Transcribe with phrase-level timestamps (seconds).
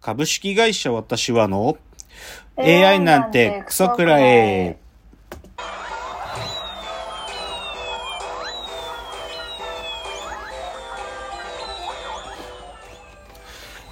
[0.00, 1.76] 株式会社私はの
[2.56, 4.78] AI なんてクソくらえ。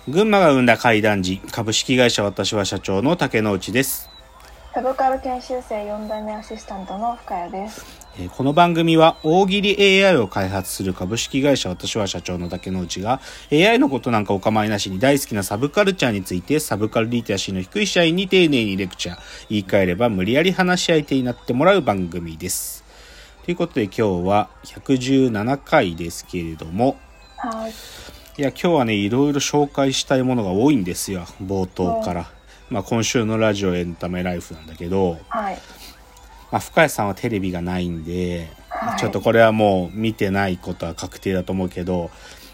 [0.08, 4.09] 群馬が生んだ怪談時、株式会社私は社長の竹之内です。
[4.72, 8.07] サブカル研修生4代目アシスタントの深谷です。
[8.21, 13.21] えーこの番組は大喜利 AI を開発する株式会社私は社長の竹之内が
[13.53, 19.18] AI のことなんかお構いなしに大好きなサブカルチャーについてサブカルリテラシーの低い社員に丁寧にレクチャー
[19.49, 22.85] 言い換えれば無理やり話し相手になってもらう番組です。
[23.45, 26.98] ということで今日は117回ですけれども
[27.37, 27.71] はい。
[27.71, 32.31] いや今日はねいろいろ紹介したいものが多いんですよ冒頭から。
[32.69, 35.59] まあ今週のラジオエンタメライフなんだけど、はい。
[36.50, 42.11] まあ、深谷さんはテレビがないんで、はいちょっとこれはもう見てないことは確定だと思うけど、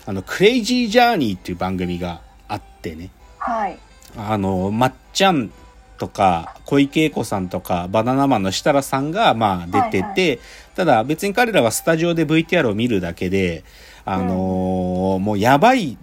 [0.07, 3.79] あの、クレイジージャーニーっていう番組があってね、はい。
[4.17, 5.51] あの、まっちゃん
[5.99, 10.39] とか、小池栄子さんとか、バナナマンの設楽さんが、まあ出てて、はい
[10.75, 13.63] ただ別に彼らはスタジオで VTR を見るだけで、
[14.05, 15.97] あのーもうやばい、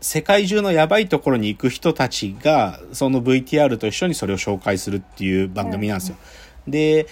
[0.00, 6.16] 世界中のやばいところに行く人たちが、その VTR と一緒にそれを紹介するっていう番組なんですよ。
[6.68, 7.06] で、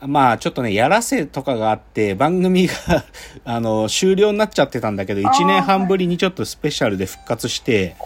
[0.00, 2.74] まあちょっとね、やらせとかがあって、番組が
[3.44, 7.96] あの、終了になっちゃってたんだけど、1年半ぶりにちょっとスペシャルで復活して、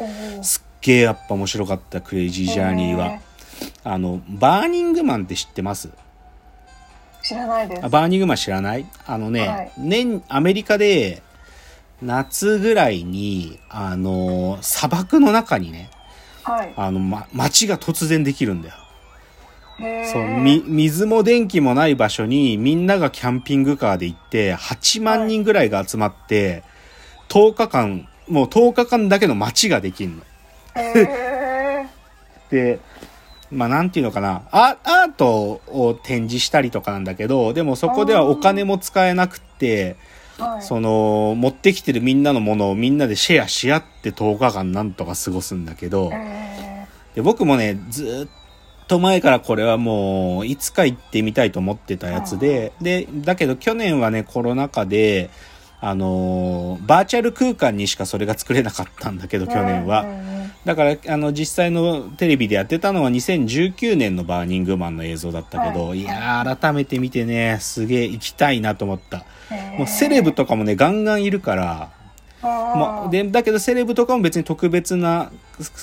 [0.42, 3.20] すっげえやっぱ面白かった、クレイジージャーニーはへ。
[3.84, 5.90] あの、バーニングマンって知ってます？
[7.22, 7.84] 知らないです。
[7.84, 8.86] あバーニングマン知らない？
[9.06, 11.22] あのね、はい年、アメリカで、
[12.00, 15.88] 夏ぐらいに、あの、砂漠の中にね、
[16.42, 16.72] はい。
[16.76, 18.74] あの、ま、街が突然できるんだよ。
[20.12, 26.62] そう、み、水も電気もない場所にみんながキャンピングカーで行って、8万人ぐらいが集まって、
[27.28, 30.22] 10日間、もう10日間だけの街ができるの。
[30.76, 31.86] へ
[32.50, 32.78] で、
[33.50, 40.42] まあなんていうのかな、アアートを展示したりとかなんだけど、でもそこではお金も使えなくって、ー。
[40.42, 40.62] はい。
[40.62, 48.28] その、持ってきてるみんなのものをみんなでシェアし合って10日間なんとか過ごすんだけど、へで僕もね、ずーっ
[48.92, 55.30] と前からこれはもう、いつか行ってみたいと思ってたやつで、で、だけど去年はね、コロナ禍で、
[55.80, 60.04] あのーバーチャル空間にしかそれが作れなかったんだけど、ー去年は。
[60.66, 69.24] だから、あの、実際のテレビでやってたのは2019年のバーニングマンの映像だったけど、はいい、やー、改めて見てね、すげえ行きたいなと思った。
[69.78, 71.90] もうセレブとかもね、ガンガンいるから、
[72.42, 75.30] まあ、で、だけどセレブとかも別に特別な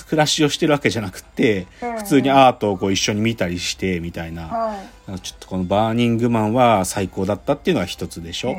[0.08, 4.46] 暮らしをしてるわけじゃなくて、うん普通にアートをこう一緒に見たりして、みたいな。
[4.46, 5.20] はい。
[5.20, 8.54] ちょっとこのバーニングマンは最高だったっていうのが一つでしょ。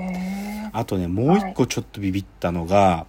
[0.73, 3.05] あとね、もう一個ちょっとビビったのが、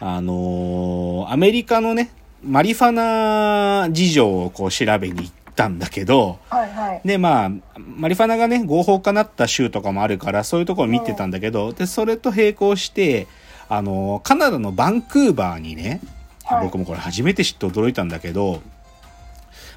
[0.00, 2.10] あのーアメリカのね、
[2.42, 7.00] マリファナ事情をこう調べに行ったんだけど、はいはい。
[7.04, 13.26] で、まあ、マリファナがね、合法化なった州とかもあるから、そういうところ見てたんだけど、で、それと並行して、
[13.68, 16.00] あのーカナダのバンクーバーにね、
[16.44, 18.62] はい僕もこれ初めて知って驚いたんだけど、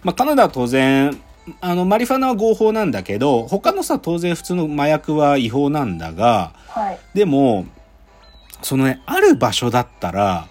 [0.04, 1.20] まあ、カナダは当然、
[1.60, 7.00] あの、マリファナは合法なんだけど、他のさ、当然普通の麻薬は違法なんだが、はい。
[7.14, 7.66] でも、
[8.62, 10.48] そのね、ある場所だったら、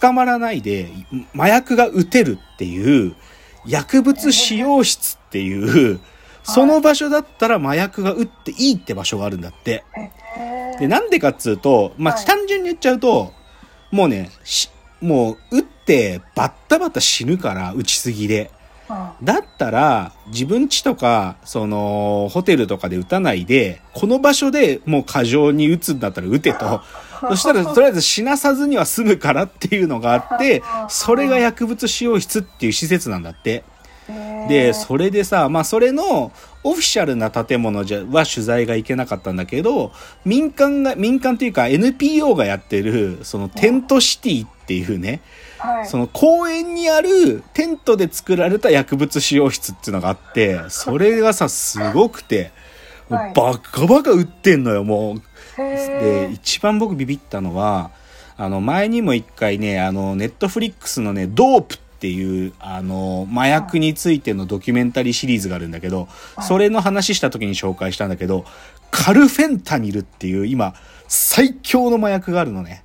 [0.00, 0.90] 捕まらないで、
[1.34, 3.16] 麻薬が撃てるっていう、
[3.66, 6.00] 薬物使用室っていう、
[6.42, 9.84] その場所だったら麻薬が撃っていいって場所があるんだって。
[10.78, 13.32] で、なんでかっつうと、まあ、はい単純に言っちゃうと、
[13.90, 18.50] もうね、しもう、撃ってバッタバタ死ぬから、撃ちすぎで。
[18.52, 18.58] うん
[19.22, 26.80] だったら、自分家とか、その、ホテルとかで撃たないで、この場所でもう過剰に撃つんだったら撃てと。
[27.28, 33.64] そしたら、とりあえず死なさずには済むからっていうのがあって、 それが薬物使用室っていう施設なんだって。
[34.48, 36.32] で、それでさ、まあそれの
[36.64, 39.92] オフィシャルな建物じゃは取材が行けなかったんだけど、
[40.24, 45.20] 民間が、民間というか NPO がやってる、そのテントシティっていうね、
[45.58, 45.86] はい。
[45.86, 52.52] その公園にあるテントで作られた薬物使用室っていうのがあって、それがさ、すごくて、
[53.08, 55.22] バカバカ売ってんのよ、もう。
[55.56, 57.90] で、一番僕ビビったのは、
[58.36, 66.46] あの、前にも一回ね、あの、ネットフリックスのね、ドープっていう、あの、麻薬についてのドキュメンタリーシリーズがあるんだけど、はい。
[66.46, 68.44] それの話した時に紹介したんだけど、
[68.90, 70.74] カルフェンタニルっていう今、
[71.08, 72.84] 最強の麻薬があるのね。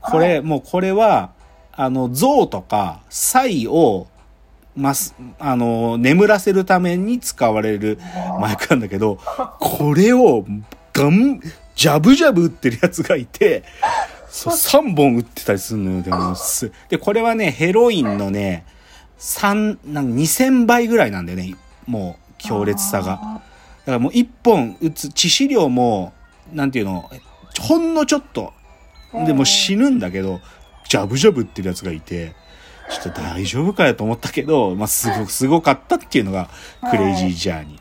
[0.00, 1.32] これ、はもうこれは、
[1.72, 4.06] あの、象とか、サイを、
[4.76, 7.98] ます、あの、眠らせるために使われる
[8.38, 9.18] 麻薬なんだけど、
[9.60, 10.44] これを、
[10.92, 11.40] ガン、
[11.74, 13.64] ジャブジャブ打ってるやつがいて、
[14.34, 16.72] そう、3本打ってたりするのよ、でもす。
[16.88, 18.66] で、これはね、ヘロインのね、
[19.20, 21.54] 3、なんか2000倍ぐらいなんだよね、
[21.86, 23.04] もう、強烈さが。
[23.04, 23.22] だか
[23.86, 26.12] らもう1本打つ、致死量も、
[26.52, 27.08] なんていうの、
[27.60, 28.52] ほんのちょっと、
[29.24, 30.40] でも死ぬんだけど、
[30.88, 32.34] ジャブジャブってるやつがいて、
[32.90, 36.50] ちょっと大丈夫かよと思ったけど、まあ、すご、すごかったっていうのが、
[36.90, 37.80] クレイジージャーニー。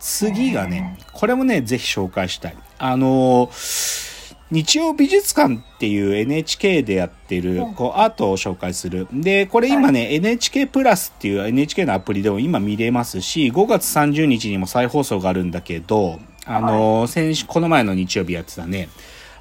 [0.00, 2.56] 次がね、これもね、ぜひ紹介したい。
[2.76, 4.07] あのー
[4.50, 9.06] 日曜美術館っていう NHK でやってる、こう、アートを紹介する。
[9.12, 18.88] で、これ今ね、NHK プラスっていう NHK のアプリでも今見れますし、5月30日にも再放送があるんだけど、あのー先週、この前の日曜日やってたね、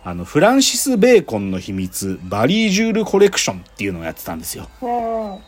[0.03, 4.67] あの、フランシス・ベーコンの秘密、バリージュールコレクションっていうのをやってたんですよ。
[4.81, 5.39] うん。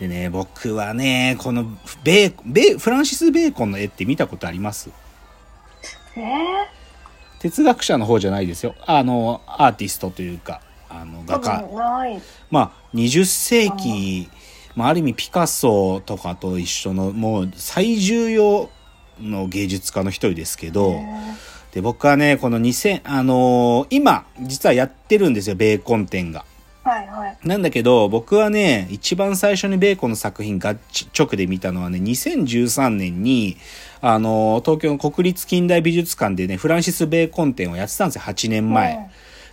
[0.00, 1.64] でね、僕はね、この
[2.02, 4.90] ベー、ベー、フランシス・ベーコンの絵って見たことあります？
[6.16, 6.24] えー、
[7.40, 8.74] 哲学者の方じゃないですよ。
[8.86, 10.60] あの、アーティストというか、
[10.90, 11.64] あの、画家。
[12.50, 14.28] まあ、20世紀、
[14.76, 18.68] まあ、ある意味ピカソとかと一緒の、もう最重要
[19.18, 21.00] の芸術家の一人ですけど、
[21.72, 26.44] で、僕はね、この2000、あのー今、実はやってるんですよ、ベーコン展が。
[26.82, 27.38] はいはい。
[27.46, 30.74] なんだけど、僕はね、一番最初にベーコンの作品が
[31.16, 33.56] 直で見たのはね、2013年に、
[34.02, 38.96] あの、東京の国立近代美術館でね、フランシス・ベーコン展をやってたんですよ、8年前。
[38.96, 39.06] うん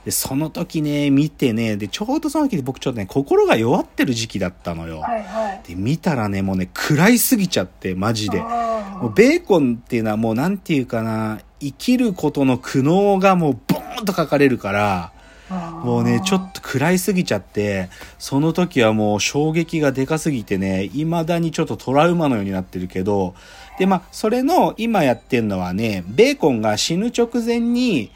[0.08, 5.02] で、その時ね、見てね、で、ちょうどその時で僕ちょっとね、心が弱ってる時期だったのよ。
[5.02, 5.62] はいはい。
[5.68, 8.40] で、見たらね、もうね、暗いすぎちゃって、マジで。
[8.42, 15.17] あもうベーコンっていうのはもうなんていうかな、生きることの苦悩がもうボーンと書かれるから、ー
[15.50, 17.90] もうね、ちょっと暗いすぎちゃって、
[18.20, 23.34] その時はもう衝撃がでかすぎてね、未だにちょっとトラウマのようになってるけど、
[23.80, 28.12] で、まあ、それの今やってんのはね、ベーコンが死ぬ直前に、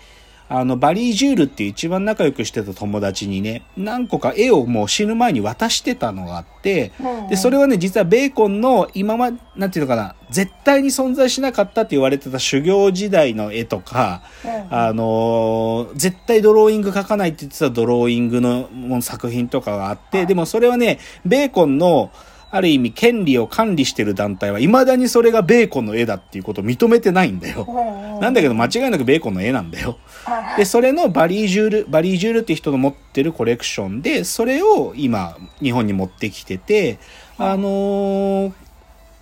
[0.53, 22.11] あの、バリー・ジュールっていう一番仲良くしてた友達にね、何個か絵をもう死ぬ前に渡してたのがあって、うんで、それはね、実はベーコンの今ま、なんていうのかな、絶対に存在しなかったって言われてた修行時代の絵とか、うんあのー絶対ドローイング描かないって言ってたドローイングの作品とかがあって、でもそれはね、ベーコンの、
[22.51, 27.65] ある意味権利を管理してる団体は未だにそれがベーコンの絵だっていうことを認めてないんだよ。
[28.21, 29.97] なんだけど間違いなくベーコンの絵なんだよ。
[30.57, 36.99] で、それのバリージュール、バリージュールって人の持ってるコレクションで、それを今、日本に持ってきてて、
[37.37, 38.53] あのー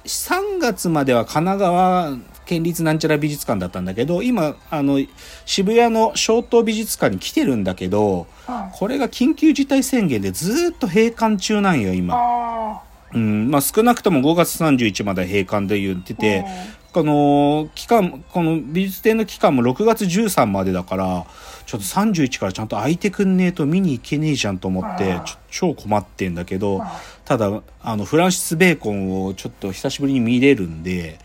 [0.05, 4.99] 3月までは神奈川県立なんちゃら美術館だったんだけど、今、あの、
[5.45, 12.81] 渋谷の小東美術館に来てるんだけど、うんこれが緊急事態宣言でずーっと閉館中なんよ、今。
[13.13, 16.45] あうん、まあ少なくとも5月31まで閉館で言ってて、
[16.91, 21.25] この期間、この美術展の期間も6月13までだから、
[21.67, 25.19] ちょっと31からちゃんと空いてくんねえと見に行けねえじゃんと思って
[25.51, 26.81] 超困ってんだけど、
[27.25, 31.19] ただ、あの、フランシス・ベーコンをちょっと久しぶりに見れるんで、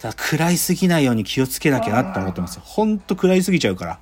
[0.00, 2.62] ただ暗いすぎないように気をつけなきゃなって思ってますよ。
[2.64, 3.94] ほんと暗いすぎちゃうから。
[3.94, 3.98] っ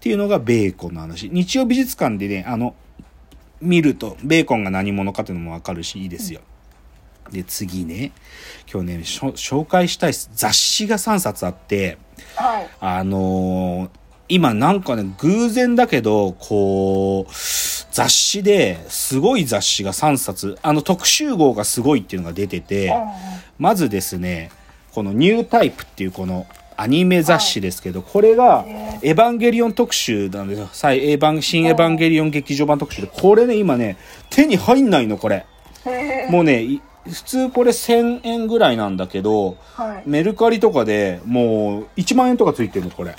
[0.00, 1.28] ていうのがベーコンの話。
[1.30, 2.74] 日曜美術館でね、あの、
[3.60, 6.40] 見ると、ベーコンが何者かっていうのもわかるし、いいですよ。
[7.30, 8.12] で、次ね、
[8.72, 11.98] 今日ね、紹介したい雑誌が3冊あって、
[12.36, 12.68] はい。
[12.80, 13.90] あのー
[14.28, 17.32] 今なんかね、偶然だけど、こう、
[17.92, 22.92] 雑誌ですごい雑誌が3冊、あの特集号がすごいっていうのが出てて、
[23.58, 24.50] まずですね、
[24.92, 28.64] このニュータイプっていうこのアニメ雑誌ですけど、これが
[29.02, 30.68] エヴァンゲリオン特集なんですよ。
[30.72, 33.96] 再エヴァン、新エヴァンゲリオン劇場版特集で、これね、今ね、
[34.28, 35.46] 手に入んないの、これ。
[35.86, 36.80] へもうね、い
[37.10, 43.14] 普通これ1000円ぐらいなんだけど、はいメルカリとかでもう1万円とかついてるの、これ。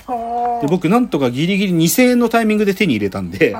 [0.60, 3.54] で、僕なんとかギリギリ2000円のタイミングで手に入れたんで、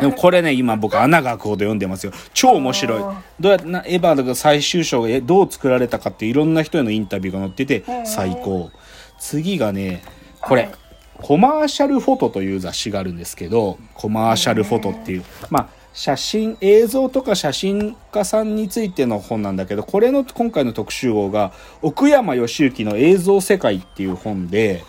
[0.00, 2.12] でもこれね、今僕穴が開くほど読んでますよ。
[2.32, 3.02] 超面白い。
[3.40, 8.70] どうやってな、エヴァの最終章がえどう作られたかっていろんな人へのインタビューが載っててうん最高。
[9.18, 10.02] 次がね、
[10.40, 10.70] これ、はい
[11.22, 24.84] コマーシャルフォトという雑誌があるんですけど、コマーシャルフォトっていう、まあ、写真、映像とか写真家さんについての本なんだけど、これの今回の特集号が、奥山義行の映像世界っていう本で、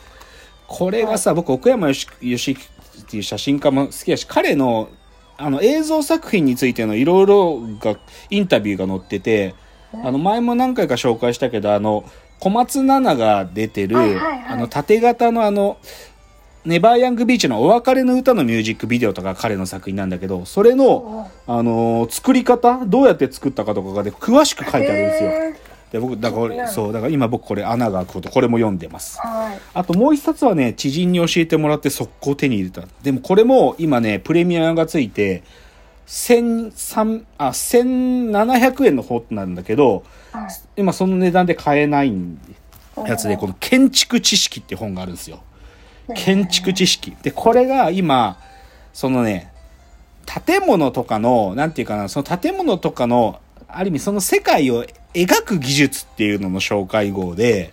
[0.67, 2.61] これがさ、僕、奥山義義行
[3.01, 4.89] っていう写真家も好きだし、彼の、
[5.37, 7.97] あの、映像作品についてのいろいろが、
[8.29, 9.55] インタビューが載ってて、
[10.03, 12.05] あの、前も何回か紹介したけど、あの、
[12.39, 14.45] 小松菜奈が出てる、はいはいはい。
[14.47, 15.77] あの、縦型のあの、
[16.63, 25.31] ネバーヤングビーチのお別れの歌のミュージックビデオとか彼の作品なんだけど、それの、あのー作り方どうやって作ったかとかがで詳しく書いてあるんですよ。
[25.91, 29.19] で僕だからそうだから今僕これ穴が開くことこれも読んでます。
[29.19, 29.59] はい。
[29.73, 32.83] あともう一冊はね知人に教えてもらって速攻手に入れた。
[33.01, 35.43] でもこれも今ねプレミアムがついて
[36.07, 40.49] 13あ1700円の方なんだけどはい。
[40.77, 42.13] 今その値段で買えない
[43.05, 45.41] やつでこのの建築知識って本があるんですよ
[46.15, 47.15] 建築知識。
[47.21, 48.37] で、これが今、
[48.93, 49.51] そのね、
[50.45, 57.71] 建物とかの、なんていうかな、その建物とかの、ある意味その世界を描く技術っていうのの紹介号で、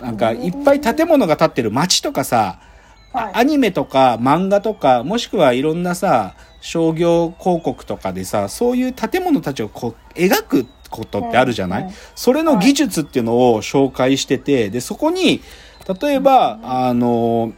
[0.00, 2.60] なんかいっぱい建物が建ってる街とかさ、
[3.12, 3.32] はい。
[3.34, 15.40] アニメとか漫画とか、もしくはいろんなさ、商業広告とかでさ、そういう建物たちをこう描くことってあるじゃない、それの技術っていうのを紹介してて、で、そこに、
[16.00, 17.52] 例えば、あの、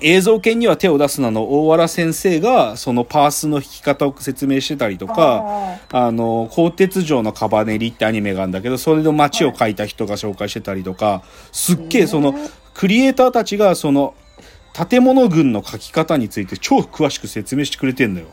[0.00, 11.22] 映像系には手を出すなの大原先生がそのパースの弾き方を説明してたりとか、はいあの、鋼鉄城のカバネリってアニメがあるんだけど、それの街を描いた人が紹介してたりとか、
[11.52, 12.34] すっげえその、
[12.74, 14.14] クリエイターたちがその、
[14.88, 18.26] 建物群の描き方について超詳しく説明してくれてんのよ。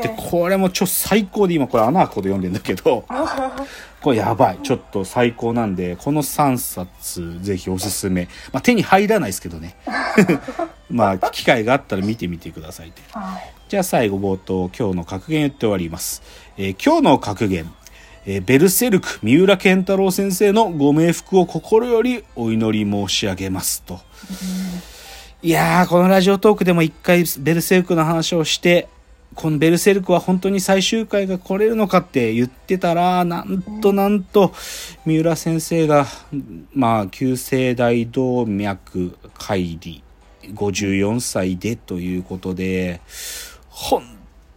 [0.00, 3.04] へで、これも超最高で今これ穴開くほど読んでんだけど、
[4.00, 4.58] これやばい。
[4.62, 8.28] ちょっと最高なんで、この3冊ぜひおすすめ。
[8.52, 9.76] まあ手に入らないですけどね。
[10.90, 13.02] まあ機会があったら見てみてくださいって。
[13.12, 13.52] はい。
[13.68, 16.22] じゃあ最後冒頭今日の格言言って終わります。
[16.56, 17.70] えー今日の格言、
[18.26, 24.00] えーベルセルク三浦健太郎先生のご冥福を心よりお祈り申し上げますと。
[25.42, 28.88] いやー、このラジオトークでも一回ベルセルクの話をして、
[29.34, 34.52] このベルセルクは本当に最終回が来れるのかって言ってたら、なんとなんと、
[35.06, 36.06] 三浦先生が、
[36.74, 40.02] まあ、急性大動脈解離、
[40.54, 43.00] 54歳でということで、
[43.68, 44.02] 本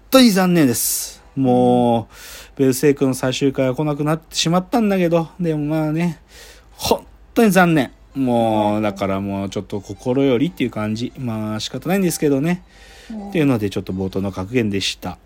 [0.09, 1.23] 当に残念です。
[1.35, 2.07] も
[2.55, 6.19] う、ベルセルクの最終回は来なくなってしまったんだけど、でもまあね、
[6.71, 7.91] 本当に残念。
[8.15, 11.13] もう、だからもうちょっと心よりっていう感じ。
[11.17, 12.63] まあ仕方ないんですけどね。
[13.29, 15.17] っていうのでちょっと冒頭の格言でした。